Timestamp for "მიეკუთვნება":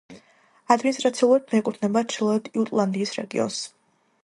1.51-2.03